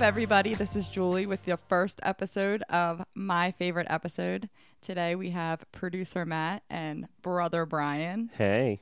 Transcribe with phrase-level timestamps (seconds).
[0.00, 0.54] Up, everybody?
[0.54, 4.48] This is Julie with the first episode of my favorite episode.
[4.80, 8.80] Today we have producer Matt and brother Brian Hey,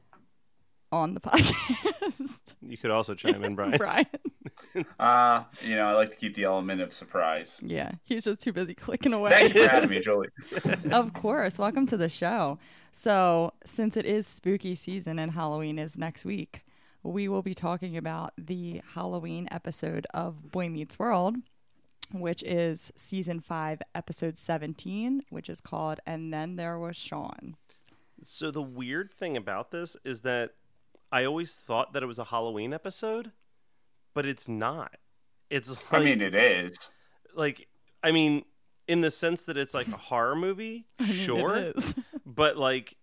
[0.93, 2.39] on the podcast.
[2.63, 3.73] you could also chime in, Brian.
[3.79, 4.07] Brian.
[5.01, 7.61] Uh, you know, I like to keep the element of surprise.
[7.65, 9.31] Yeah, he's just too busy clicking away.
[9.31, 10.29] Thank you for having me, Julie.
[10.93, 11.59] of course.
[11.59, 12.59] Welcome to the show.
[12.93, 16.65] So, since it is spooky season and Halloween is next week,
[17.09, 21.37] we will be talking about the Halloween episode of Boy Meets World,
[22.13, 27.57] which is season 5, episode 17, which is called And Then There Was Shawn.
[28.23, 30.51] So the weird thing about this is that
[31.11, 33.33] I always thought that it was a Halloween episode,
[34.15, 34.97] but it's not.
[35.51, 36.79] It's like, I mean, it is.
[37.35, 37.69] like
[38.03, 38.45] I mean,
[38.87, 41.95] in the sense that it's like a horror movie, I mean, it sure, is.
[42.27, 42.97] but like,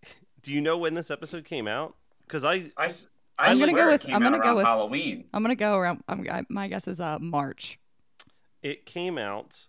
[0.43, 1.95] do you know when this episode came out?
[2.27, 3.07] Because I I, s-
[3.37, 5.25] I I'm gonna go with- I'm gonna go with- Halloween.
[5.33, 6.03] I'm going to go around.
[6.07, 7.79] I'm, I, my guess is uh, March.
[8.61, 9.67] it came out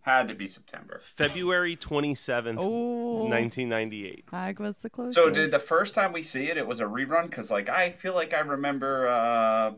[0.00, 1.00] Had to be September.
[1.02, 4.24] February twenty seventh, Oh, nineteen ninety eight.
[4.30, 5.14] Hag was the closest.
[5.16, 7.28] So, did the first time we see it, it was a rerun?
[7.30, 9.72] Because, like, I feel like I remember uh,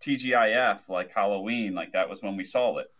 [0.00, 2.90] TGIF, like Halloween, like that was when we saw it.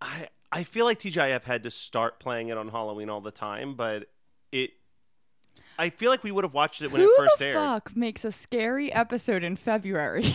[0.00, 3.74] I I feel like TGIF had to start playing it on Halloween all the time,
[3.74, 4.06] but
[4.52, 4.70] it.
[5.78, 7.56] I feel like we would have watched it when Who it first the aired.
[7.56, 10.24] fuck makes a scary episode in February?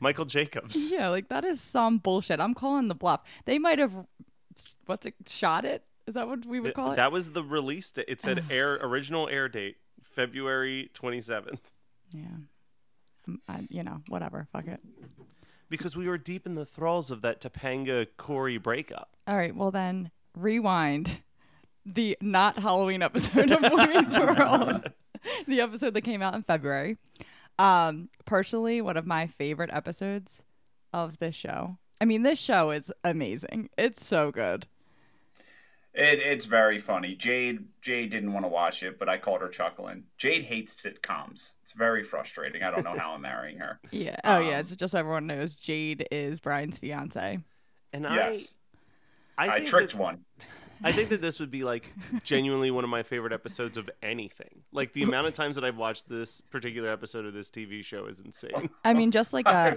[0.00, 0.90] Michael Jacobs.
[0.90, 2.40] yeah, like that is some bullshit.
[2.40, 3.20] I'm calling the bluff.
[3.44, 3.92] They might have
[4.86, 5.84] what's it shot it?
[6.06, 6.96] Is that what we would call it?
[6.96, 8.06] That was the release date.
[8.08, 11.58] It said air original air date February 27th
[12.12, 12.22] yeah.
[13.28, 14.46] Um, I, you know, whatever.
[14.52, 14.80] Fuck it.
[15.68, 19.16] because we were deep in the thralls of that Topanga Cory breakup.
[19.26, 19.54] All right.
[19.54, 21.18] Well, then rewind
[21.84, 24.90] the not Halloween episode of Women's Meets World,
[25.46, 26.98] the episode that came out in February.
[27.58, 30.42] Um, personally, one of my favorite episodes
[30.92, 31.76] of this show.
[32.00, 33.68] I mean, this show is amazing.
[33.76, 34.66] It's so good.
[35.92, 37.16] It, it's very funny.
[37.16, 40.04] Jade Jade didn't want to watch it, but I called her chuckling.
[40.16, 41.52] Jade hates sitcoms.
[41.62, 42.62] It's very frustrating.
[42.62, 43.80] I don't know how I'm marrying her.
[43.90, 44.16] Yeah.
[44.22, 44.54] Oh, yeah.
[44.54, 47.40] Um, It's just so everyone knows Jade is Brian's fiance.
[47.92, 48.56] And Yes,
[49.36, 50.24] I, I, I, tricked that, one.
[50.82, 51.92] I think that this would be like
[52.22, 54.62] genuinely one of my favorite episodes of anything.
[54.72, 58.06] Like the amount of times that I've watched this particular episode of this TV show
[58.06, 58.70] is insane.
[58.84, 59.76] I mean, just like uh,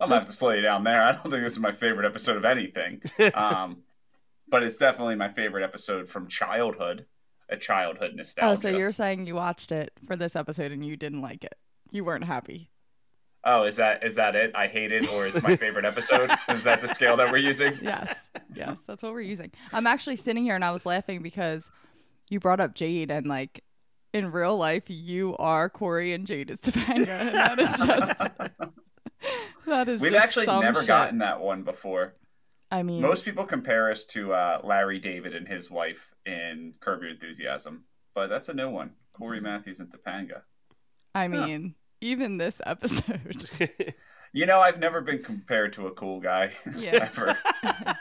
[0.00, 1.02] I'm gonna have to slow you down there.
[1.02, 3.02] I don't think this is my favorite episode of anything.
[3.34, 3.78] Um,
[4.48, 7.06] but it's definitely my favorite episode from childhood.
[7.48, 8.52] A childhood nostalgia.
[8.52, 11.54] oh, so you're saying you watched it for this episode and you didn't like it?
[11.90, 12.70] You weren't happy.
[13.44, 14.52] Oh, is that is that it?
[14.54, 16.30] I hate it, or it's my favorite episode.
[16.48, 17.78] is that the scale that we're using?
[17.80, 19.50] Yes, yes, that's what we're using.
[19.72, 21.70] I'm actually sitting here and I was laughing because
[22.28, 23.64] you brought up Jade and like
[24.12, 28.62] in real life you are Cory and Jade is Topanga, and that is just
[29.66, 30.00] that is.
[30.02, 30.88] We've actually never shit.
[30.88, 32.14] gotten that one before.
[32.70, 37.02] I mean, Most people compare us to uh, Larry David and his wife in Curb
[37.02, 38.92] Your Enthusiasm, but that's a new one.
[39.12, 40.42] Cory Matthews and Topanga.
[41.14, 43.48] I mean, even this episode.
[44.32, 47.08] You know, I've never been compared to a cool guy Yeah.
[47.10, 47.36] ever.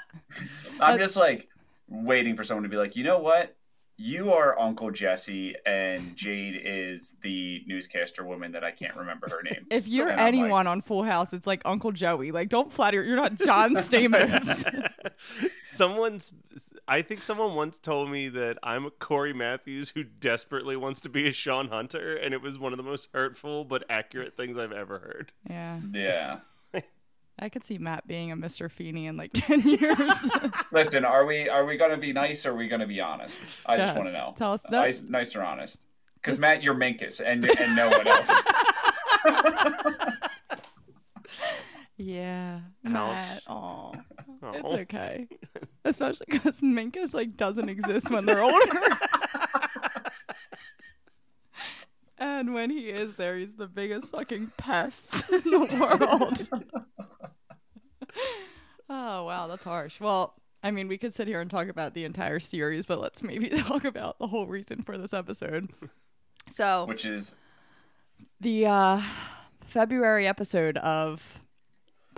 [0.80, 1.50] I'm just like
[1.88, 3.56] waiting for someone to be like, you know what?
[3.98, 9.42] You are Uncle Jesse, and Jade is the newscaster woman that I can't remember her
[9.42, 9.66] name.
[9.72, 12.31] If you're And I'm like, anyone on Full House, it's like Uncle Joey.
[12.31, 13.04] Like, don't flatter.
[13.04, 14.88] You're not John Stamos.
[15.63, 16.31] Someone's
[16.89, 21.09] I think someone once told me that I'm a Cory Matthews who desperately wants to
[21.09, 24.57] be a Shawn Hunter, and it was one of the most hurtful but accurate things
[24.57, 25.31] I've ever heard.
[25.47, 25.81] Yeah.
[25.94, 26.39] Yeah.
[27.41, 28.69] I could see Matt being a Mr.
[28.69, 30.30] Feeny in like 10 years.
[30.71, 33.00] Listen, are we are we going to be nice or are we going to be
[33.00, 33.41] honest?
[33.65, 34.33] I just want to know.
[34.38, 34.71] Tell us that.
[34.71, 35.83] Nice, nice or honest?
[36.15, 38.30] Because Matt, you're Minkus, and and no one else.
[42.00, 42.62] yeah.
[42.86, 42.92] Ouch.
[42.94, 43.44] Matt.
[43.48, 43.92] Aw.
[44.54, 44.78] It's Oh.
[44.78, 45.28] okay.
[45.84, 48.57] Especially because Minkus like doesn't exist when they're older.
[52.18, 56.48] and when he is there, he's the biggest fucking pest in the world.
[58.90, 60.00] oh wow, that's harsh.
[60.00, 63.22] Well, I mean, we could sit here and talk about the entire series, but let's
[63.22, 65.69] maybe talk about the whole reason for this episode.
[66.50, 67.36] So, Which is
[68.40, 69.01] the uh,
[69.66, 71.42] February episode of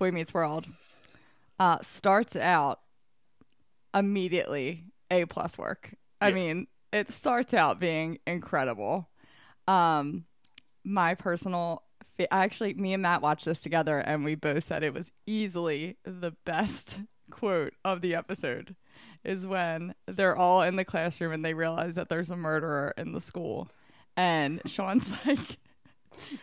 [0.01, 0.65] Boy Meets World
[1.59, 2.79] uh, starts out
[3.93, 5.93] immediately A plus work.
[6.19, 6.33] I Yeah.
[6.33, 9.07] mean, it starts out being incredible.
[9.67, 10.25] Um,
[10.83, 11.83] my personal,
[12.17, 15.97] fa- actually, me and Matt watched this together, and we both said it was easily
[16.03, 18.75] the best quote of the episode.
[19.23, 23.11] Is when they're all in the classroom and they realize that there's a murderer in
[23.11, 23.69] the school,
[24.17, 25.59] and Shawn's like,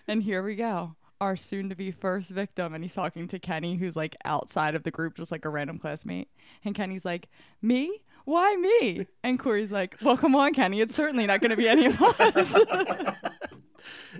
[0.07, 0.95] and here we go.
[1.21, 2.75] Our soon to be first victim.
[2.75, 5.79] And he's talking to Kenny, who's like outside of the group, just like a random
[5.79, 6.29] classmate.
[6.65, 7.29] And Kenny's like,
[7.63, 8.03] Me?
[8.25, 9.07] Why me?
[9.25, 10.81] And Cory's like, Well, come on, Kenny.
[10.81, 12.55] It's certainly not going to be any of us.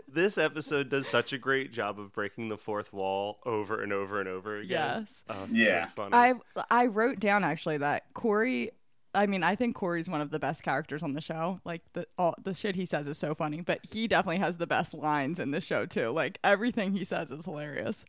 [0.07, 4.21] This episode does such a great job of breaking the fourth wall over and over
[4.21, 4.71] and over again.
[5.01, 5.25] yes.
[5.29, 5.87] Oh, Yeah.
[5.89, 6.15] so funny.
[6.15, 6.35] I
[6.71, 8.71] I wrote down actually that Cory.
[9.19, 11.61] I mean, I think Cory's one of the best characters on the show.
[11.65, 14.67] Like the all the shit he says is so funny, but he definitely has the
[14.67, 16.11] best lines in the show too.
[16.11, 18.05] Like everything he says is hilarious.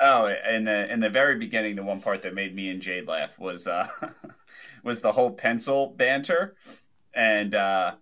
[0.00, 3.06] oh, in the in the very beginning, the one part that made me and Jade
[3.06, 3.88] laugh was uh
[4.84, 6.56] was the whole pencil banter,
[7.14, 7.94] and uh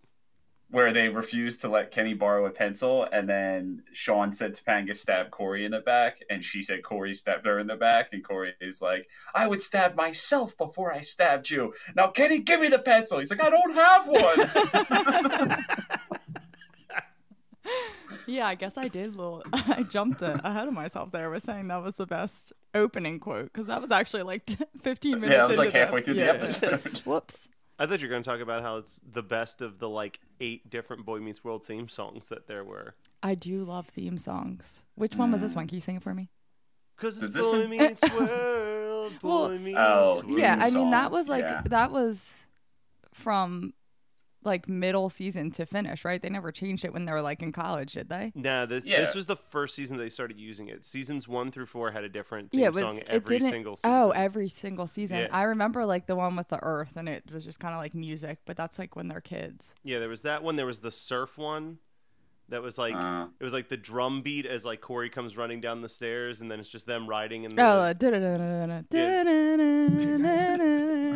[0.73, 5.31] where they refused to let Kenny borrow a pencil, and then Shawn said Topanga stabbed
[5.31, 8.55] Cory in the back, and she said Cory stabbed her in the back, and Cory
[8.61, 12.79] is like, "I would stab myself before I stabbed you." Now, Kenny, give me the
[12.79, 13.19] pencil.
[13.19, 15.65] He's like, "I don't have one."
[18.27, 19.17] Yeah, I guess I did.
[19.17, 21.29] Little, I jumped it ahead of myself there.
[21.31, 24.45] Was saying that was the best opening quote because that was actually like
[24.83, 25.33] 15 minutes.
[25.33, 26.99] yeah, it was like into the halfway through yeah, the episode.
[27.05, 27.49] Whoops.
[27.83, 30.21] I thought you were going to talk about how it's the best of the like
[30.41, 32.95] eight different Boy Meets World theme songs that there were.
[33.25, 34.85] I do love theme songs.
[34.95, 35.67] Which one was this one?
[35.67, 36.31] Can you sing it for me?
[36.97, 40.39] Because it's this Boy one- Meets World, Boy Well- Meets Oh, World.
[40.39, 41.63] yeah, I mean that was like yeah.
[41.67, 42.33] that was
[43.13, 43.75] from
[44.45, 46.21] like middle season to finish, right?
[46.21, 48.33] They never changed it when they were like in college, did they?
[48.35, 48.99] Nah, this Yeah.
[49.01, 50.85] this was the first season they started using it.
[50.85, 52.79] Seasons one through four had a different theme yeah, was.
[52.81, 53.51] song it every didn't.
[53.53, 53.91] single season.
[53.91, 55.19] Oh, every single season.
[55.19, 55.29] Yeah.
[55.31, 57.95] I remember like the one with the Earth, and it was just kind of like
[57.95, 59.75] music, but that's like when they're kids.
[59.85, 60.57] yeah, there was that one.
[60.57, 61.79] There was the surf one.
[62.49, 63.29] That was like Uh.
[63.41, 66.51] it was like the drum beat as like Cory comes running down the stairs, and
[66.51, 67.63] then it's just them riding in the.
[67.63, 67.95] Oh,
[68.91, 69.23] Yeah.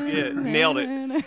[0.07, 1.25] Yeah, nailed it.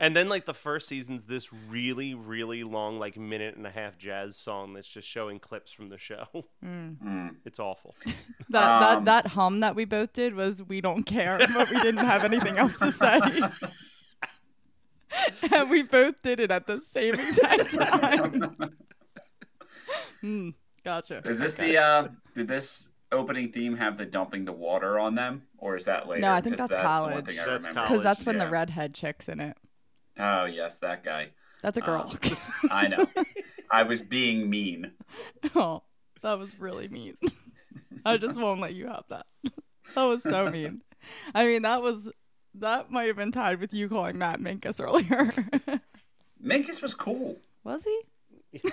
[0.00, 3.96] And then like the first season's this really really long like minute and a half
[3.98, 6.26] jazz song that's just showing clips from the show.
[6.64, 7.36] Mm.
[7.44, 7.94] It's awful.
[8.50, 11.80] That that Um, that hum that we both did was we don't care, but we
[11.80, 13.20] didn't have anything else to say.
[15.52, 18.54] and we both did it at the same exact time.
[20.20, 20.50] Hmm,
[20.84, 21.22] gotcha.
[21.24, 21.72] Is this Okay.
[21.72, 25.84] the uh did this opening theme have the dumping the water on them or is
[25.84, 26.22] that later?
[26.22, 27.26] No, I think that's college.
[27.26, 27.88] That's college.
[27.88, 29.56] because that's when the redhead chick's in it.
[30.18, 31.30] Oh yes, that guy.
[31.62, 32.10] That's a girl.
[32.12, 32.36] Um,
[32.70, 33.06] I know.
[33.70, 34.92] I was being mean.
[35.54, 35.82] oh,
[36.22, 37.16] that was really mean.
[38.04, 39.26] I just won't let you have that.
[39.94, 40.80] That was so mean.
[41.34, 42.10] I mean, that was
[42.54, 45.30] that might have been tied with you calling Matt Minkus earlier.
[46.42, 47.36] Minkus was cool.
[47.64, 48.00] was he?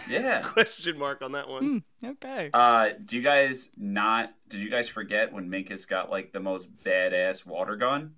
[0.10, 0.41] Yeah.
[0.41, 1.83] Question mark on that one.
[2.03, 2.50] Okay.
[2.53, 4.33] Uh, do you guys not?
[4.48, 8.15] Did you guys forget when Minkus got like the most badass water gun?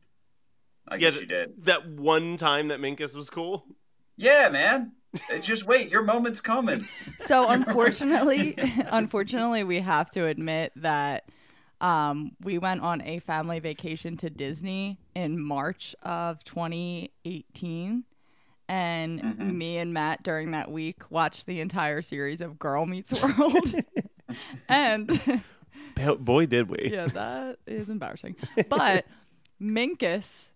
[0.88, 1.66] I yeah, guess you did.
[1.66, 3.66] that one time that Minkus was cool.
[4.18, 4.92] Yeah, man.
[5.42, 6.88] Just wait, your moment's coming.
[7.20, 8.56] So unfortunately,
[8.88, 11.24] unfortunately, we have to admit that
[11.80, 18.04] um, we went on a family vacation to Disney in March of 2018,
[18.68, 23.76] and me and Matt during that week watched the entire series of Girl Meets World,
[24.68, 25.42] and
[26.20, 26.90] Boy, did we!
[26.92, 28.36] yeah, that is embarrassing.
[28.70, 29.06] But
[29.62, 30.50] Minkus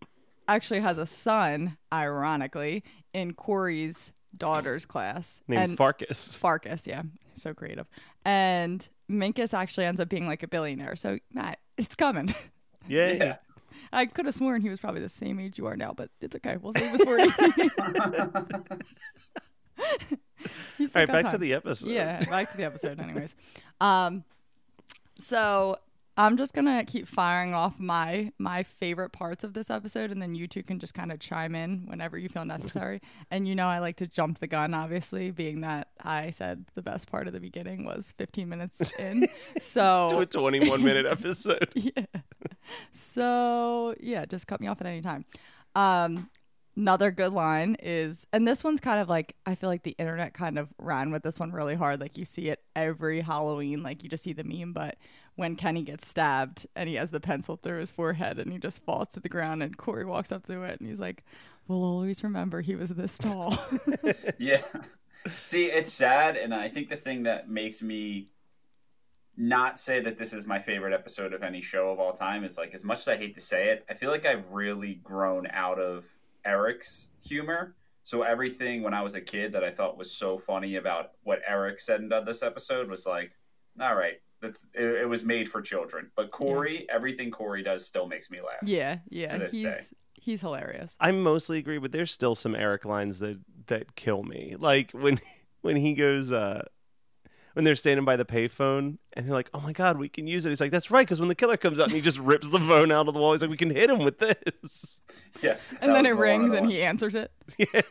[0.48, 6.08] actually has a son, ironically, in Cory's daughter's class, Named and Farkle.
[6.10, 7.88] Farkle, yeah, so creative.
[8.26, 10.96] And Minkus actually ends up being like a billionaire.
[10.96, 12.34] So Matt, it's coming.
[12.88, 13.18] Yay!
[13.18, 13.38] Yeah.
[13.92, 16.36] I could have sworn he was probably the same age you are now, but it's
[16.36, 16.58] okay.
[16.58, 17.32] We'll save his for you.
[20.78, 21.90] He's All still back to the episode.
[21.90, 23.36] Yeah, back to the episode, anyways.
[23.80, 24.24] Um,
[25.18, 25.78] so
[26.20, 30.34] I'm just gonna keep firing off my my favorite parts of this episode, and then
[30.34, 33.02] you two can just kind of chime in whenever you feel necessary.
[33.32, 36.82] and you know, I like to jump the gun, obviously, being that I said the
[36.82, 39.28] best part of the beginning was 15 minutes in.
[39.60, 41.70] So to a 21 minute episode.
[41.76, 42.06] yeah.
[42.92, 45.26] So yeah, just cut me off at any time.
[45.76, 46.30] Um,
[46.76, 50.34] another good line is, and this one's kind of like I feel like the internet
[50.34, 52.00] kind of ran with this one really hard.
[52.02, 54.74] Like you see it every Halloween, like you just see the meme.
[54.74, 54.98] But
[55.38, 58.84] when Kenny gets stabbed and he has the pencil through his forehead and he just
[58.84, 61.24] falls to the ground, and Cory walks up to it and he's like,
[61.68, 63.58] "We'll always remember he was this tall."
[64.40, 64.62] Yeah.
[65.44, 68.30] See, it's sad, and I think the thing that makes me
[69.36, 72.58] not say that this is my favorite episode of any show of all time is
[72.58, 75.48] like, as much as I hate to say it, I feel like I've really grown
[75.52, 76.06] out of
[76.44, 77.76] Eric's humor.
[78.04, 81.42] So everything when I was a kid that I thought was so funny about what
[81.46, 83.32] Eric said in this episode was like,
[83.80, 86.12] all right, that's it, it was made for children.
[86.16, 88.58] But Cory, everything Cory does still makes me laugh.
[88.64, 89.80] yeah, yeah, To this he's day.
[90.16, 90.96] he's hilarious.
[91.00, 94.56] I mostly agree, but there's still some Eric lines that that kill me.
[94.58, 95.20] Like when
[95.62, 96.64] when he goes uh
[97.54, 100.46] when they're standing by the payphone and they're like, "Oh my god, we can use
[100.46, 102.50] it." He's like, "That's right," because when the killer comes out and he just rips
[102.50, 105.02] the phone out of the wall, he's like, "We can hit him with this."
[105.44, 107.32] Yeah, And then it rings and he answers it.
[107.60, 107.82] Yeah.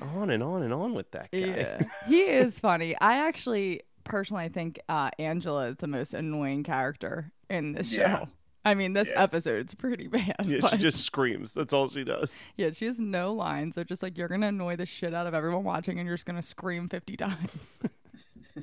[0.00, 1.38] on and on and on with that guy.
[1.38, 2.96] Yeah, he is funny.
[3.00, 8.18] I actually personally I think uh, Angela is the most annoying character in this Yeah.
[8.20, 8.28] show.
[8.64, 9.22] I mean, this Yeah.
[9.22, 10.36] episode's pretty bad.
[10.44, 11.52] Yeah, she just screams.
[11.52, 12.44] That's all she does.
[12.56, 13.74] yeah, she has no lines.
[13.74, 16.26] They're just like you're gonna annoy the shit out of everyone watching, and you're just
[16.26, 17.80] gonna scream fifty times.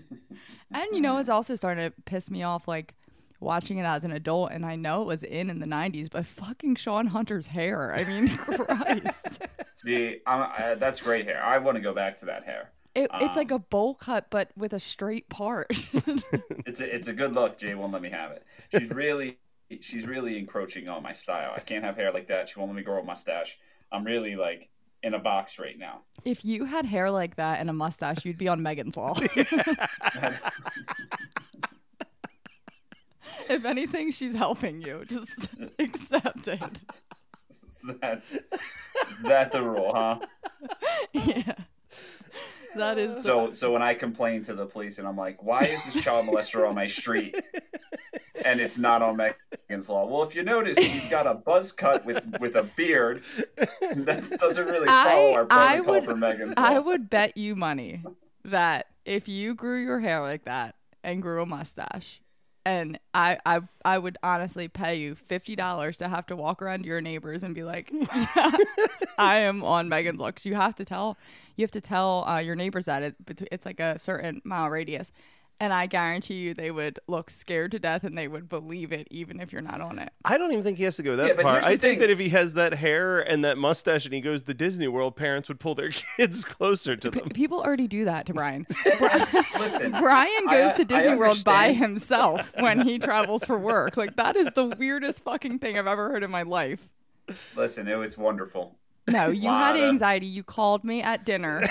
[0.72, 2.94] and you know, it's also starting to piss me off, like
[3.42, 4.52] watching it as an adult.
[4.52, 7.94] And I know it was in in the '90s, but fucking Shawn Hunter's hair.
[7.98, 9.42] I mean, Christ.
[9.76, 11.44] See, I'm, uh, that's great hair.
[11.44, 12.72] I want to go back to that hair.
[13.00, 15.72] It, it's like Um, a bowl cut, but with a straight part.
[16.66, 17.58] It's a, it's a good look.
[17.58, 18.44] Jay won't let me have it.
[18.70, 19.40] She's really
[19.82, 21.54] she's really encroaching on my style.
[21.56, 22.50] I can't have hair like that.
[22.50, 23.58] She won't let me grow a mustache.
[23.92, 24.70] I'm really like
[25.04, 26.02] in a box right now.
[26.26, 29.16] If you had hair like that and a mustache, you'd be on Megan's Law.
[33.50, 35.04] if anything, she's helping you.
[35.06, 35.48] Just
[35.80, 36.62] accept it.
[37.50, 40.20] Is that is that the rule, huh?
[41.14, 41.54] Yeah.
[42.76, 45.84] That is So so when I complain to the police and I'm like, why is
[45.86, 47.36] this child molester on my street?
[48.46, 50.06] And it's not on Megan's Law.
[50.06, 53.22] Well, if you notice, he's got a buzz cut with with a beard.
[53.82, 56.64] That doesn't really follow I- our protocol would- for Megan's Law.
[56.64, 58.02] I would bet you money
[58.46, 62.22] that if you grew your hair like that and grew a mustache,
[62.70, 66.86] and I, I, I would honestly pay you fifty dollars to have to walk around
[66.86, 68.52] your neighbors and be like, yeah,
[69.18, 71.18] I am on Megan's because you have to tell,
[71.56, 73.16] you have to tell uh, your neighbors that it,
[73.52, 75.12] it's like a certain mile radius,
[75.60, 79.08] and I guarantee you they would look scared to death and they would believe it
[79.12, 80.10] even if you're not on it.
[80.26, 81.58] I don't even think he has to go that Yeah, far.
[81.58, 82.00] I think thing.
[82.00, 85.16] that if he has that hair and that mustache and he goes to Disney World,
[85.16, 87.30] parents would pull their kids closer to them.
[87.30, 88.66] People already do that to Brian.
[89.60, 93.98] Listen, Brian I- goes to Disney World by himself when he travels for work.
[93.98, 96.80] Like that is the weirdest fucking thing I've ever heard in my life.
[97.56, 98.76] listen, it was wonderful.
[99.08, 100.28] No, you had Lot of- anxiety.
[100.28, 101.64] You called me at dinner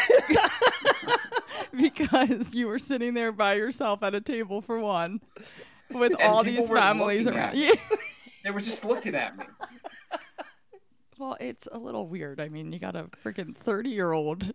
[1.76, 5.20] because you were sitting there by yourself at a table for one
[5.92, 7.56] with And all these families around.
[7.56, 7.72] Yeah.
[8.44, 9.44] They were just looking at me.
[11.18, 12.40] Well, it's a little weird.
[12.40, 14.52] I mean, you got a freaking 30 year old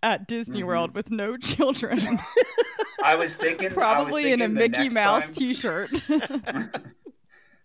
[0.00, 0.66] at Disney Mm-hmm.
[0.68, 1.98] World with no children,
[3.04, 5.90] I was thinking, I was probably in a Mickey Mouse time- t shirt.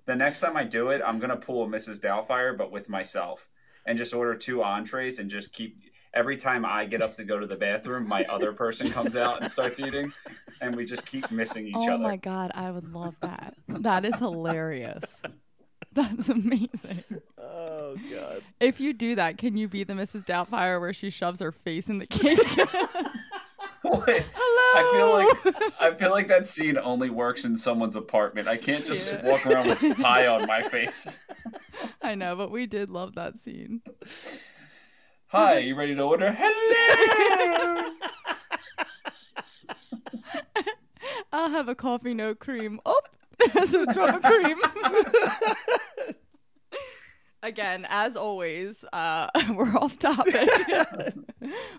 [0.08, 2.00] The next time I do it, I'm gonna pull a Mrs.
[2.00, 3.48] Doubtfire, but with myself,
[3.86, 5.78] and just order two entrees and just keep.
[6.14, 9.42] Every time I get up to go to the bathroom, my other person comes out
[9.42, 10.12] and starts eating,
[10.62, 11.94] and we just keep missing each oh other.
[11.94, 13.56] Oh my god, I would love that.
[13.68, 15.22] That is hilarious.
[15.94, 17.04] That's amazing.
[17.40, 18.42] Oh god.
[18.60, 20.26] If you do that, can you be the Mrs.
[20.26, 22.40] Doubtfire where she shoves her face in the cake?
[23.84, 24.04] Hello!
[24.76, 28.48] I feel like I feel like that scene only works in someone's apartment.
[28.48, 29.26] I can't just Yeah.
[29.26, 31.20] walk around with pie on my face.
[32.02, 33.82] I know, but we did love that scene.
[35.30, 36.32] Hi, you ready to order?
[36.38, 37.92] Hello.
[41.34, 42.80] I'll have a coffee, no cream.
[42.86, 43.02] Oh,
[43.54, 44.58] there's a drop of cream.
[47.44, 50.50] Again, as always, uh, we're off topic.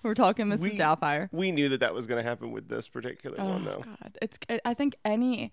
[0.03, 0.59] we're talking Mrs.
[0.61, 1.29] We- Doubtfire.
[1.33, 3.83] We knew that that was going to happen with this particular Oh one, though.
[3.85, 4.39] God, it's.
[4.65, 5.53] I think any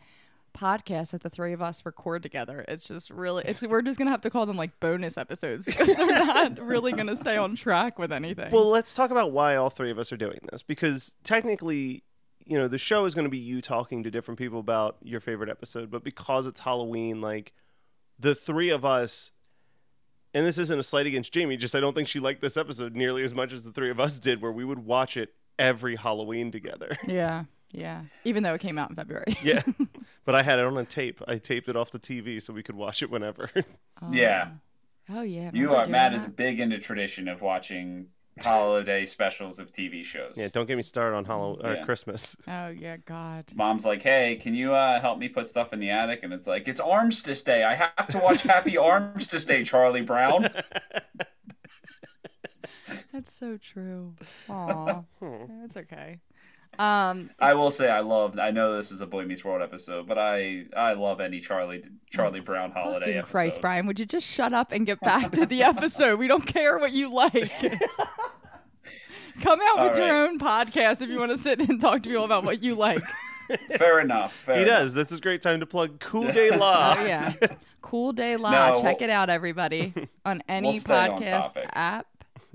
[0.56, 2.66] podcasts that the three of us record together.
[2.68, 5.96] It's just really, it's we're just gonna have to call them like bonus episodes because
[5.96, 8.52] they're not really gonna stay on track with anything.
[8.52, 12.04] Well, let's talk about why all three of us are doing this because technically,
[12.46, 15.20] you know, the show is going to be you talking to different people about your
[15.20, 17.54] favorite episode, but because it's Halloween, like
[18.20, 19.32] the three of us
[20.34, 22.94] and this isn't a slight against Jamie, just I don't think she liked this episode
[22.94, 25.96] nearly as much as the three of us did where we would watch it every
[25.96, 26.98] Halloween together.
[27.08, 27.46] yeah,
[27.76, 28.02] yeah.
[28.24, 29.38] Even though it came out in February.
[29.44, 29.62] yeah.
[30.26, 31.22] But I had it on a tape.
[31.28, 33.50] I taped it off the TV so we could watch it whenever.
[34.12, 34.50] Yeah.
[35.10, 35.52] Oh yeah.
[35.54, 36.36] You are Matt is that?
[36.36, 38.08] big into tradition of watching
[38.42, 40.34] holiday specials of TV shows.
[40.36, 41.86] yeah, don't get me started on Halloween uh, Yeah.
[41.86, 42.36] Christmas.
[42.48, 43.46] Oh yeah, God.
[43.56, 46.48] Mom's like, "Hey, can you uh, help me put stuff in the attic?" And it's
[46.48, 47.64] like, "It's Armistice Day.
[47.64, 50.50] I have to watch Happy Armistice Day, Charlie Brown."
[53.14, 54.14] That's so true.
[54.50, 55.02] Aw.
[55.62, 56.20] That's okay.
[56.80, 58.38] Um, I will say, I love.
[58.40, 61.84] I know this is a Boy Meets World episode, but I I love any Charlie
[62.10, 63.32] Charlie Brown holiday fucking episode.
[63.32, 66.20] Christ, Brian, would you just shut up and get back to the episode?
[66.20, 67.52] We don't care what you like.
[69.42, 72.10] Come out All with your own podcast if you want to sit and talk to
[72.10, 73.04] people about what you like.
[73.78, 74.34] Fair enough.
[74.46, 74.78] Fair He enough.
[74.80, 74.94] does.
[74.94, 76.96] This is a great time to plug Coup de La.
[76.98, 77.34] Oh yeah,
[77.82, 78.52] Cool Day La.
[78.72, 79.94] No, Check we'll- it out, everybody,
[80.26, 82.08] on any We'll stay on podcast app.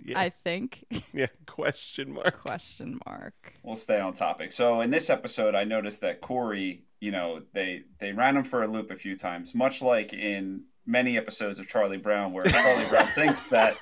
[0.04, 0.18] Yeah.
[0.18, 0.84] I think.
[1.12, 2.40] yeah, question mark.
[2.40, 3.54] Question mark.
[3.62, 4.52] We'll stay on topic.
[4.52, 8.62] So in this episode, I noticed that Cory, you know, they they ran him for
[8.62, 12.88] a loop a few times, much like in many episodes of Charlie Brown, where Charlie
[12.88, 13.76] Brown thinks that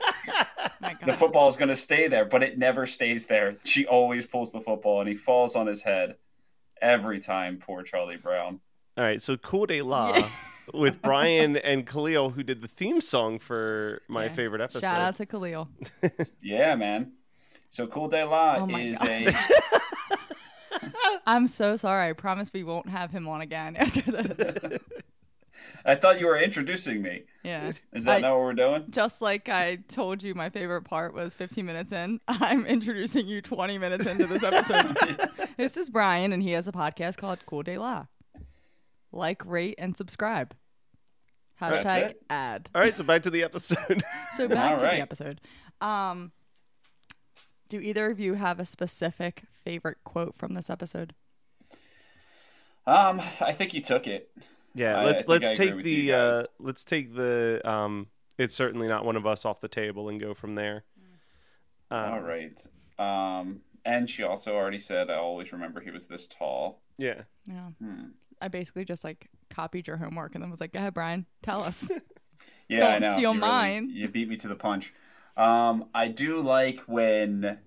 [1.06, 3.56] the football is going to stay there, but it never stays there.
[3.64, 6.16] She always pulls the football, and he falls on his head
[6.80, 7.58] every time.
[7.58, 8.60] Poor Charlie Brown.
[8.96, 10.28] All right, so Coup de La Yeah.
[10.74, 14.34] With Brian and Khalil, who did the theme song for my Yeah.
[14.34, 14.80] favorite episode.
[14.80, 15.68] Shout out to Khalil.
[16.42, 17.12] Yeah, man.
[17.70, 19.26] So Cool Day La Oh my is God.
[19.26, 20.18] a
[21.26, 22.08] I'm so sorry.
[22.10, 24.54] I promise we won't have him on again after this.
[25.84, 27.22] I thought you were introducing me.
[27.42, 27.72] Yeah.
[27.92, 28.84] Is that I- not what we're doing?
[28.90, 32.20] Just like I told you, my favorite part was 15 minutes in.
[32.28, 34.96] I'm introducing you 20 minutes into this episode.
[35.56, 38.06] this is Brian, and he has a podcast called Cool Day La.
[39.12, 40.54] Like, rate, and subscribe.
[41.60, 42.22] That's Hashtag it?
[42.30, 42.70] ad.
[42.74, 44.02] All right, so back to the episode.
[44.36, 44.96] So back All to right.
[44.96, 45.40] the episode.
[45.80, 46.30] Um,
[47.68, 51.14] do either of you have a specific favorite quote from this episode?
[52.86, 54.30] Um, I think you took it.
[54.74, 58.06] yeah, I- I let's think I let's take the uh, let's take the um,
[58.38, 60.84] it's certainly not one of us off the table and go from there.
[61.90, 62.66] Um, All right.
[62.98, 66.80] Um, and she also already said, I always remember he was this tall.
[66.98, 67.22] Yeah.
[67.46, 67.68] Yeah.
[67.82, 68.04] Hmm.
[68.40, 71.62] I basically just like copied your homework and then was like, go ahead, Brian, tell
[71.62, 71.90] us.
[72.70, 73.12] Yeah, Don't know.
[73.14, 73.90] steal You really- mine.
[73.90, 74.92] you beat me to the punch.
[75.38, 77.58] Um, I do like when,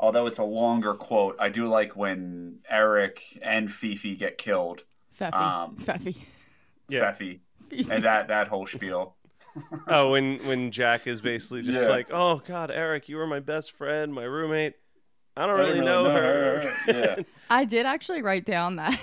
[0.00, 4.84] although it's a longer quote, I do like when Eric and Fifi get killed.
[5.20, 5.34] Feffy.
[5.34, 6.16] Um, Feffy.
[6.88, 7.12] Yeah.
[7.12, 7.40] Feffy.
[7.90, 9.14] And that, that whole spiel.
[9.88, 11.88] Oh, when when Jack is basically just Yeah.
[11.88, 14.74] like, "Oh God, Eric, you were my best friend, my roommate.
[15.34, 17.22] I don't I really, didn't know, her." Yeah.
[17.50, 19.00] I did actually write down that.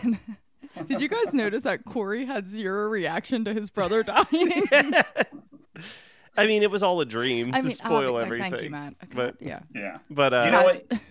[0.88, 4.64] did you guys notice that Cory had zero reaction to his brother dying?
[6.36, 8.52] I mean, it was all a dream I to mean, spoil oh, everything.
[8.52, 8.96] Thank you, Matt.
[9.04, 9.60] Okay, But yeah.
[9.74, 10.00] Yeah.
[10.10, 10.92] but uh, You know what?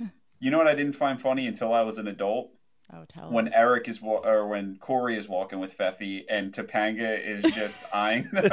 [0.41, 2.51] You know what I didn't find funny until I was an adult?
[2.93, 3.55] Oh, tell When us.
[3.55, 8.29] Eric is wa- or when Cory is walking with Feffy and Topanga is just eyeing
[8.33, 8.45] them.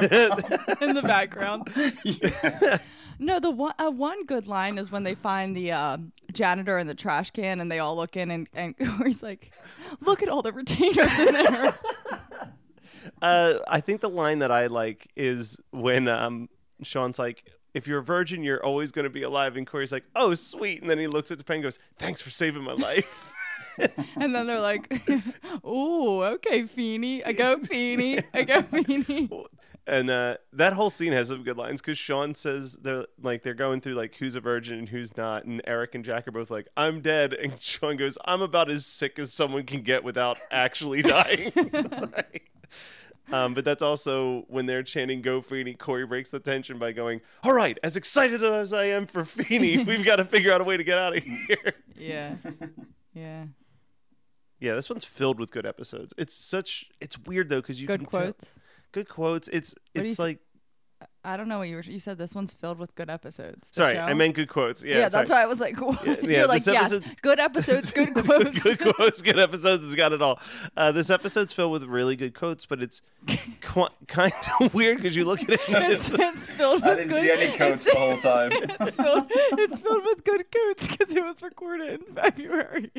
[0.82, 1.68] in the background.
[3.20, 5.98] No, the one uh, one good line is when they find the uh,
[6.32, 9.52] janitor in the trash can and they all look in and, and Cory's like,
[10.00, 11.78] "Look at all the retainers in there."
[13.22, 16.48] Uh, I think the line that I like is when um,
[16.84, 20.06] Shawn's like, "If you're a virgin, you're always going to be alive," and Cory's like,
[20.16, 22.74] "Oh, sweet," and then he looks at the pen and goes, "Thanks for saving my
[22.74, 23.34] life."
[24.16, 24.92] and then they're like,
[25.66, 29.30] "Ooh, okay, Feeny, I go Feeny, I go Feeny."
[29.88, 33.56] And uh, that whole scene has some good lines because Shawn says they're like they're
[33.56, 36.52] going through like who's a virgin and who's not, and Eric and Jack are both
[36.52, 40.38] like, "I'm dead," and Shawn goes, "I'm about as sick as someone can get without
[40.52, 42.52] actually dying." Like,
[43.32, 47.22] um, but that's also when they're chanting "Go Feeny." Cory breaks the tension by going,
[47.44, 50.64] "All right, as excited as I am for Feeny, we've got to figure out a
[50.66, 52.36] way to get out of here." Yeah,
[53.14, 53.46] yeah.
[54.60, 56.14] Yeah, this one's filled with good episodes.
[56.18, 58.59] It's such it's weird though because you Good can tell- quotes.
[58.92, 59.48] Good quotes.
[59.50, 60.40] It's it's like
[61.24, 61.82] I don't know what you were.
[61.82, 63.70] You said this one's filled with good episodes.
[63.72, 64.02] The sorry, show?
[64.02, 64.84] I meant good quotes.
[64.84, 65.22] Yeah, Yeah, sorry.
[65.22, 68.64] that's why I was like, yeah, you're like, this yes, episode's- good episodes, good quotes.
[68.64, 69.84] good quotes, good episodes.
[69.86, 70.40] It's got it all.
[70.76, 73.02] Uh, this episode's filled with really good quotes, but it's
[73.62, 75.70] qu- kind of weird because you look at it.
[75.70, 78.52] and it's, it's, it's filled with I didn't good, see any coats the whole time.
[78.54, 82.92] It's filled, it's filled with good quotes because it was recorded in February.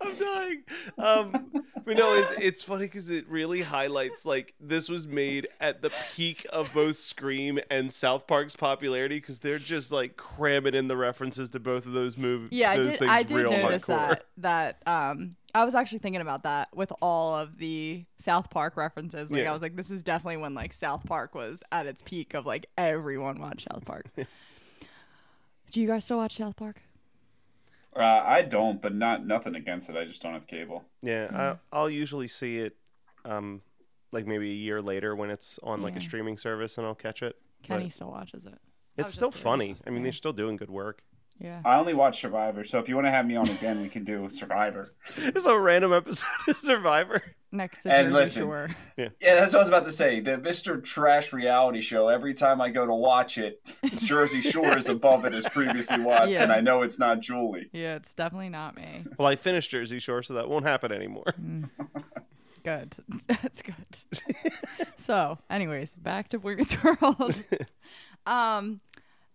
[0.00, 0.62] I'm dying.
[0.98, 1.50] Um,
[1.84, 5.90] but no, it, it's funny because it really highlights like this was made at the
[6.14, 10.96] peak of both Scream and South Park's popularity because they're just like cramming in the
[10.96, 12.50] references to both of those movies.
[12.52, 13.02] Yeah, I did.
[13.02, 13.86] I did notice hardcore.
[13.86, 14.26] that.
[14.38, 19.30] That um, I was actually thinking about that with all of the South Park references.
[19.30, 19.50] Like, Yeah.
[19.50, 22.44] I was like, this is definitely when like South Park was at its peak of
[22.44, 24.06] like everyone watched South Park.
[24.16, 26.80] Do you guys still watch South Park?
[27.96, 29.96] Uh, I don't, but not nothing against it.
[29.96, 30.84] I just don't have cable.
[31.02, 32.76] Yeah, I, I'll usually see it,
[33.24, 33.62] um,
[34.10, 37.22] like maybe a year later when it's on like a streaming service, and I'll catch
[37.22, 37.36] it.
[37.62, 38.58] Kenny But still watches it.
[38.96, 39.76] It's still just funny.
[39.86, 40.04] I mean, Yeah.
[40.04, 41.02] they're still doing good work.
[41.40, 41.60] Yeah.
[41.64, 44.04] I only watch Survivor, so if you want to have me on again, we can
[44.04, 44.94] do Survivor.
[45.18, 47.22] It's a random episode of Survivor.
[47.52, 48.68] Next to And Jersey listen, Shore.
[48.96, 50.20] Yeah, that's what I was about to say.
[50.20, 50.82] The Mr.
[50.82, 53.60] Trash reality show, every time I go to watch it,
[53.98, 56.44] Jersey Shore is above it as previously watched, Yeah.
[56.44, 57.68] and I know it's not Julie.
[57.72, 59.04] Yeah, it's definitely not me.
[59.18, 61.34] Well, I finished Jersey Shore, so that won't happen anymore.
[62.64, 62.96] Good.
[63.26, 63.74] That's good.
[64.96, 67.42] so, anyways, back to Boy Meets World.
[68.26, 68.80] um,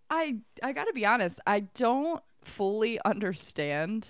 [0.10, 1.40] I I gotta be honest.
[1.46, 4.08] I don't fully understand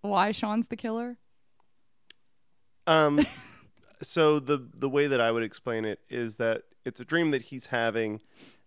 [0.00, 1.16] why Shawn's the killer.
[2.86, 3.20] Um,
[4.02, 7.42] so the the way that I would explain it is that it's a dream that
[7.42, 8.20] he's having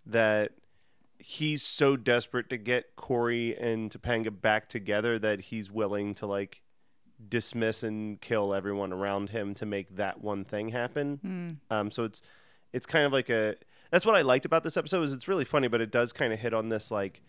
[0.06, 0.52] that
[1.20, 6.62] he's so desperate to get Cory and Topanga back together that he's willing to like
[7.30, 11.20] dismiss and kill everyone around him to make that one thing happen.
[11.70, 12.24] Um, so it's
[12.74, 13.56] it's kind of like a
[13.92, 16.34] that's what I liked about this episode is it's really funny, but it does kind
[16.34, 17.22] of hit on this like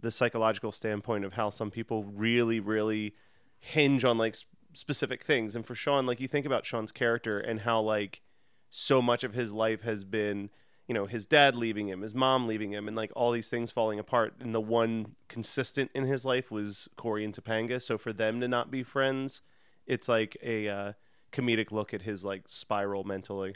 [0.00, 3.14] the psychological standpoint of how some people really really
[3.58, 4.36] hinge on like
[4.72, 5.56] specific things.
[5.56, 8.20] And for Shawn like you think about Shawn's character and how like
[8.68, 10.50] so much of his life has been
[10.88, 13.70] you know his dad leaving him his mom leaving him and like all these things
[13.70, 14.34] falling apart.
[14.40, 17.80] And the one consistent in his life was Cory and Topanga.
[17.80, 19.40] So for them to not be friends
[19.86, 20.92] it's like a uh,
[21.32, 23.54] comedic look at his like spiral mentally.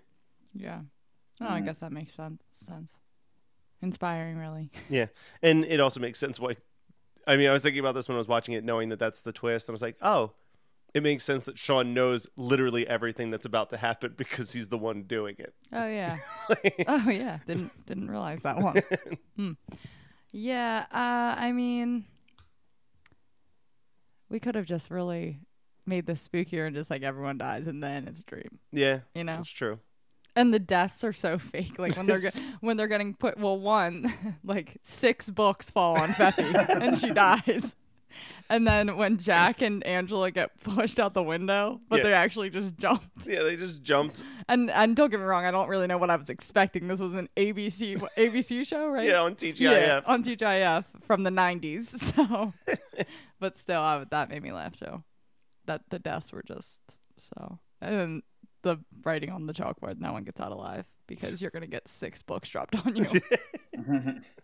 [0.54, 0.80] Yeah.
[1.40, 2.46] Oh, I guess that makes sense.
[2.52, 2.98] Sense.
[3.82, 4.70] Inspiring, really.
[4.88, 5.06] Yeah,
[5.42, 6.56] and it also makes sense why.
[7.26, 9.20] I mean, I was thinking about this when I was watching it, knowing that that's
[9.20, 9.68] the twist.
[9.68, 10.32] I was like, oh,
[10.94, 14.78] it makes sense that Shawn knows literally everything that's about to happen because he's the
[14.78, 15.54] one doing it.
[15.72, 16.18] Oh yeah.
[16.88, 17.38] oh yeah.
[17.46, 18.80] Didn't didn't realize that one.
[19.36, 19.52] Hmm.
[20.32, 20.86] Yeah.
[20.90, 22.06] Uh, I mean,
[24.30, 25.40] we could have just really
[25.84, 28.58] made this spookier and just like everyone dies and then it's a dream.
[28.72, 29.36] Yeah, You know?
[29.36, 29.78] that's true.
[30.36, 31.78] And the deaths are so fake.
[31.78, 33.38] Like when they're ge- when they're getting put.
[33.38, 34.12] Well, one
[34.44, 36.44] like six books fall on Feffy
[36.82, 37.74] and she dies.
[38.48, 42.02] And then when Jack and Angela get pushed out the window, but Yeah.
[42.04, 43.26] they actually just jumped.
[43.26, 44.22] Yeah, they just jumped.
[44.48, 46.86] And and don't get me wrong, I don't really know what I was expecting.
[46.86, 49.08] This was an ABC what, ABC show, right?
[49.08, 49.58] Yeah, on TGIF.
[49.60, 51.86] Yeah, on TGIF from the '90s.
[52.16, 52.52] So,
[53.40, 55.02] but still, I, that made me laugh too.
[55.64, 56.78] That the deaths were just
[57.16, 58.22] so, and
[58.66, 62.22] the writing on the chalkboard, no one gets out alive because you're gonna get six
[62.22, 63.06] books dropped on you.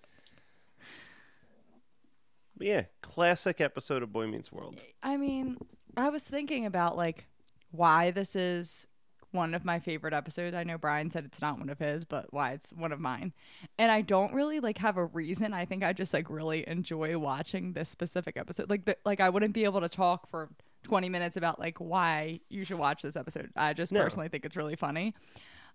[2.55, 4.81] But yeah, classic episode of Boy Meets World.
[5.03, 5.57] I mean,
[5.97, 7.27] I was thinking about like
[7.73, 8.87] why this is
[9.33, 10.55] one of my favorite episodes.
[10.55, 13.33] I know Brian said it's not one of his, but why it's one of mine.
[13.79, 15.53] And I don't really like have a reason.
[15.53, 18.71] I think I just like really enjoy watching this specific episode.
[18.71, 20.51] Like the, like I wouldn't be able to talk for
[20.83, 23.51] 20 minutes about like why you should watch this episode.
[23.57, 24.03] I just No.
[24.03, 25.15] personally think it's really funny.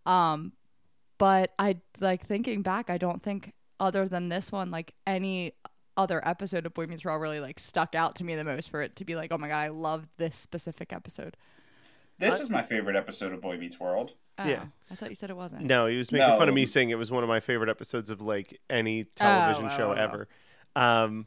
[0.05, 0.53] Um
[1.17, 5.53] but I like thinking back, I don't think other than this one like any
[5.95, 8.81] other episode of Boy Meets World really like stuck out to me the most for
[8.83, 11.35] it to be like, oh my god, I love this specific episode.
[12.19, 14.11] This is my favorite episode of Boy Meets World.
[14.39, 14.65] Oh, Yeah.
[14.91, 15.63] I thought you said it wasn't.
[15.63, 18.09] No, he was making fun of me saying it was one of my favorite episodes
[18.09, 20.01] of like any television Oh, show oh, oh.
[20.03, 20.27] ever.
[20.75, 21.25] Um,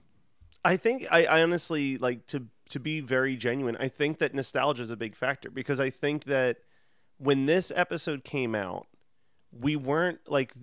[0.64, 3.76] I think I, I honestly like to to be very genuine.
[3.80, 6.58] I think that nostalgia is a big factor because I think that
[7.18, 8.86] when this episode came out,
[9.58, 10.54] we weren't like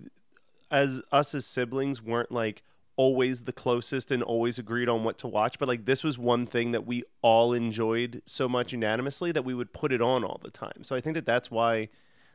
[0.70, 2.62] as us as siblings weren't like
[2.96, 6.46] always the closest and always agreed on what to watch but like this was one
[6.46, 10.40] thing that we all enjoyed so much unanimously that we would put it on all
[10.42, 11.88] the time so i think that that's why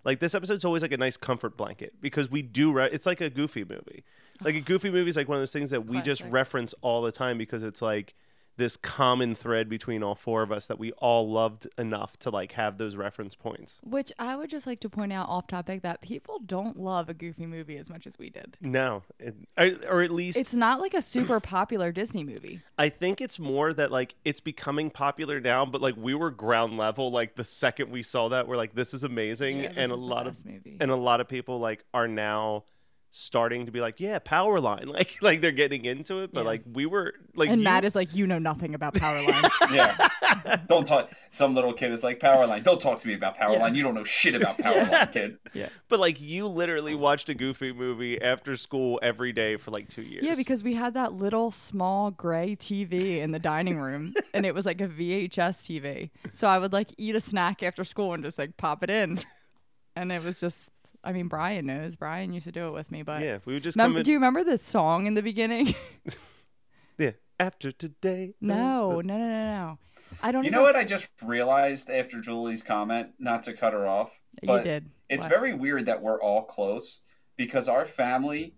[0.05, 3.19] like this episode's always like a nice comfort blanket because we do re- it's like
[3.19, 4.03] a goofy movie
[4.43, 6.33] like a goofy movie is like one of those things that we just Classic.
[6.33, 8.13] reference all the time because it's like
[8.55, 12.51] this common thread between all four of us that we all loved enough to like
[12.51, 16.01] have those reference points Which I would just like to point out off topic that
[16.01, 18.55] people don't love a goofy movie as much as we did.
[18.61, 19.33] no it,
[19.89, 22.61] or at least It's not like a super popular Disney movie.
[22.77, 26.77] I think it's more that like it's becoming popular now, but like we were ground
[26.77, 27.09] level.
[27.09, 29.95] Like the second we saw that, we're like, this is amazing, Yeah, this and a
[29.95, 30.77] the lot of best movie.
[30.79, 32.65] and a lot of people like are now
[33.15, 36.47] starting to be like, yeah, power line, like like they're getting into it, but Yeah.
[36.47, 39.49] like we were like and you- Matt is like, you know nothing about Powerline.
[39.73, 40.57] Yeah.
[40.67, 41.11] don't talk.
[41.31, 42.63] Some little kid is like Powerline.
[42.63, 43.59] Don't talk to me about Powerline.
[43.59, 43.67] Yeah.
[43.73, 45.37] You don't know shit about Powerline, kid.
[45.53, 45.69] Yeah.
[45.89, 50.01] But like you literally watched a Goofy movie after school every day for like two
[50.01, 50.23] years.
[50.25, 54.55] yeah, because we had that little small gray TV in the dining room, and it
[54.55, 55.29] was like a VHS
[55.67, 56.09] TV.
[56.31, 59.19] So I would like eat a snack after school and just like pop it in,
[59.95, 60.69] and it was just.
[61.03, 61.95] I mean, Brian knows.
[61.95, 64.03] Brian used to do it with me, but yeah, we would just Remem- come in.
[64.03, 65.75] do you remember the song in the beginning?
[66.97, 68.35] yeah, after today.
[68.41, 69.79] no, no, no, no, no.
[70.21, 70.43] I don't.
[70.43, 74.11] You even, know what I just realized after Julie's comment, not to cut her off,
[74.41, 74.89] You but did.
[75.09, 75.29] it's What?
[75.29, 77.01] very weird that we're all close
[77.35, 78.53] because our family,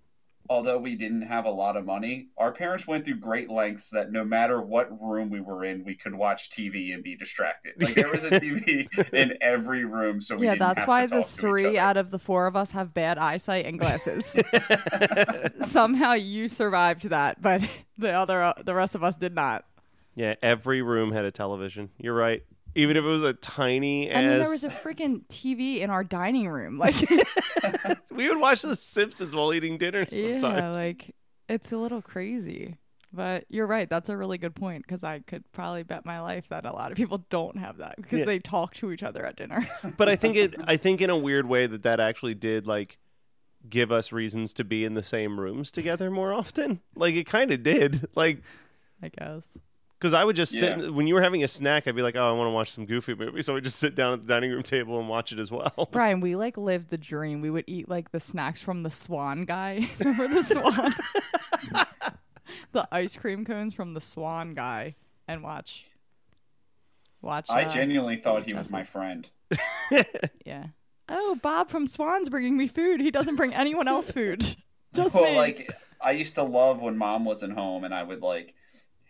[0.50, 4.12] although we didn't have a lot of money, our parents went through great lengths that
[4.12, 7.74] no matter what room we were in, we could watch TV and be distracted.
[7.78, 11.08] Like there was a TV in every room, so we Yeah, didn't that's have why
[11.08, 13.80] to the talk to three out of the four of us have bad eyesight and
[13.80, 14.38] glasses.
[15.62, 19.66] Somehow you survived that, but the other, uh, the rest of us did not.
[20.16, 21.90] Yeah, every room had a television.
[21.98, 22.44] You're right.
[22.76, 26.04] Even if it was a tiny I mean, there was a freaking TV in our
[26.04, 26.78] dining room.
[26.78, 26.96] Like,
[28.12, 30.78] we would watch The Simpsons while eating dinner yeah, sometimes.
[30.78, 31.16] like
[31.48, 32.76] it's a little crazy.
[33.14, 33.90] But you're right.
[33.90, 36.92] That's a really good point because I could probably bet my life that a lot
[36.92, 38.26] of people don't have that because Yeah.
[38.26, 39.66] they talk to each other at dinner.
[39.98, 40.56] but I think it.
[40.68, 42.98] I think in a weird way that that actually did like
[43.70, 46.82] give us reasons to be in the same rooms together more often.
[46.94, 48.10] Like it kind of did.
[48.16, 48.42] Like
[49.02, 49.46] I guess.
[50.06, 50.90] Because I would just sit Yeah.
[50.90, 51.88] when you were having a snack.
[51.88, 53.96] I'd be like, oh, I want to watch some Goofy movie, so we'd just sit
[53.96, 55.90] down at the dining room table and watch it as well.
[55.92, 57.42] Brian, we like lived the dream.
[57.42, 59.90] We would eat like the snacks from the Schwan guy.
[59.98, 61.88] Remember the Schwan?
[62.72, 64.94] the ice cream cones from the Schwan guy,
[65.28, 65.86] and watch.
[67.24, 67.50] Watch.
[67.50, 69.28] I uh, genuinely thought he was my friend.
[70.46, 70.68] Yeah.
[71.10, 73.02] Oh, Bob from Schwan's bringing me food.
[73.02, 74.56] He doesn't bring anyone else food.
[74.94, 75.36] Just well, me.
[75.36, 78.54] like I used to love when mom wasn't home and I would like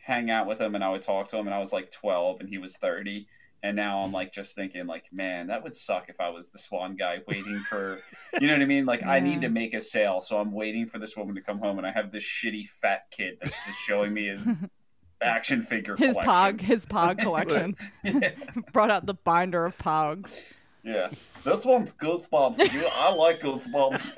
[0.05, 2.39] hang out with him and I would talk to him and I was like 12
[2.39, 3.27] and he was 30
[3.63, 6.59] and now I'm like just thinking like man that would suck if I was the
[6.59, 7.97] Schwan guy waiting for
[8.39, 10.85] you know what I mean like I need to make a sale so I'm waiting
[10.85, 13.79] for this woman to come home and I have this shitty fat kid that's just
[13.79, 14.47] showing me his
[15.23, 16.59] action figure his collection.
[16.59, 17.75] pog, his pog collection.
[18.03, 18.29] yeah.
[18.73, 20.43] Brought out the binder of pogs.
[20.83, 21.09] yeah
[21.43, 22.85] this one's goosebumps dude.
[22.93, 24.13] I like goosebumps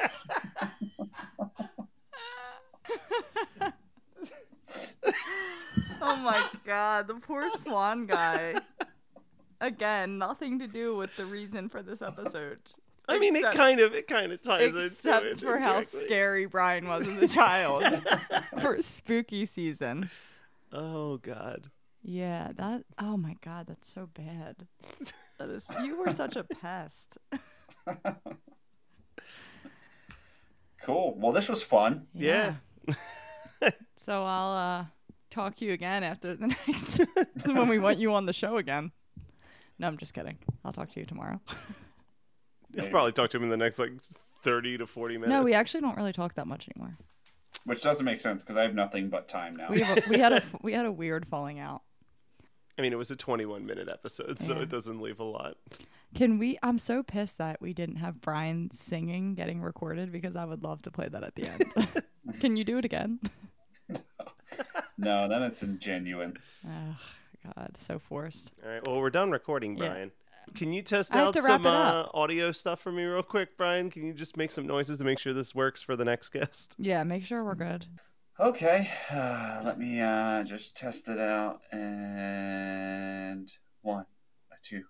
[6.09, 8.55] Oh my god, the poor Schwan guy.
[9.59, 12.61] Again, nothing to do with the reason for this episode.
[13.09, 16.05] I mean, it kind of it kind of ties into Except it for how indirectly.
[16.05, 17.83] scary Brian was as a child
[18.61, 20.09] for spooky season.
[20.71, 21.69] Oh God.
[22.03, 22.83] Yeah, that.
[22.99, 24.67] Oh my god, that's so bad.
[25.39, 27.17] That is, you were such a pest.
[30.83, 32.55] cool well this was fun Yeah.
[33.97, 34.85] So I'll uh,
[35.37, 36.99] talk to you again after the next
[37.45, 38.91] when we want you on the show again.
[39.79, 40.37] No, I'm just kidding.
[40.65, 41.39] I'll talk to you tomorrow.
[42.73, 43.91] You'll probably talk to him in the next like
[44.43, 45.29] thirty to forty minutes.
[45.29, 46.97] No, we actually don't really talk that much anymore.
[47.65, 50.17] which doesn't make sense because I have nothing but time now We have a, we
[50.17, 51.81] had a we had a weird falling out.
[52.77, 54.61] I mean, it was a twenty-one minute episode, so Yeah.
[54.63, 55.57] it doesn't leave a lot.
[56.15, 56.57] Can we?
[56.63, 60.81] I'm so pissed that we didn't have Brian singing getting recorded because I would love
[60.83, 62.03] to play that at the end.
[62.39, 63.19] Can you do it again?
[64.97, 66.37] No, then it's ingenuine.
[66.67, 66.97] Oh
[67.55, 68.51] God, so forced.
[68.63, 68.85] All right.
[68.85, 69.89] Well, we're done recording, Yeah.
[69.89, 70.11] Brian.
[70.55, 73.89] Can you test I out some uh, audio stuff for me real quick, Brian?
[73.91, 76.73] Can you just make some noises to make sure this works for the next guest?
[76.79, 77.85] Yeah, make sure we're good.
[78.39, 81.61] Okay, uh, let me uh, just test it out.
[81.71, 84.05] And one,
[84.51, 84.83] a two,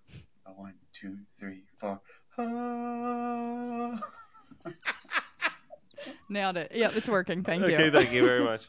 [0.45, 2.01] a one, two, three, four.
[2.37, 3.99] Ah.
[6.29, 6.71] Nailed it.
[6.75, 7.43] Yep, it's working.
[7.43, 7.73] Thank you.
[7.73, 7.91] okay, you.
[7.91, 8.67] thank you very much.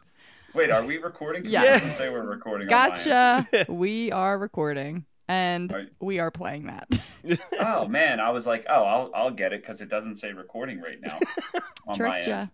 [0.58, 1.44] Wait, are we recording?
[1.44, 1.82] it Yes.
[1.82, 2.66] doesn't say we're recording.
[2.66, 2.94] on my end.
[2.96, 3.72] Gotcha.
[3.72, 5.88] we are recording, and Right.
[6.00, 6.88] we are playing that.
[7.60, 10.80] Oh man, I was like, oh, I'll I'll get it because it doesn't say recording
[10.80, 11.12] right now
[11.54, 12.38] on my Tricked ya.
[12.40, 12.50] end.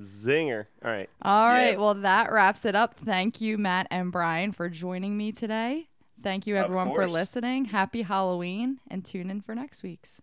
[0.00, 0.66] Zinger.
[0.84, 1.10] All right.
[1.22, 1.72] All right.
[1.72, 1.76] Yeah.
[1.78, 2.94] Well, that wraps it up.
[3.00, 5.88] Thank you, Matt and Brian, for joining me today.
[6.22, 7.66] Thank you, everyone, for listening.
[7.66, 10.22] Happy Halloween, and tune in for next week's.